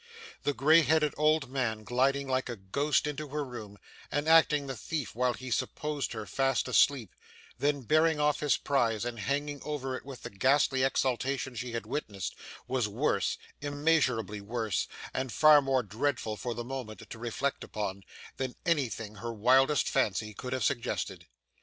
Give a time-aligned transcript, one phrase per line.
[0.41, 3.77] The grey headed old man gliding like a ghost into her room
[4.11, 7.13] and acting the thief while he supposed her fast asleep,
[7.59, 11.85] then bearing off his prize and hanging over it with the ghastly exultation she had
[11.85, 12.33] witnessed,
[12.67, 18.01] was worse immeasurably worse, and far more dreadful, for the moment, to reflect upon
[18.37, 21.27] than anything her wildest fancy could have suggested.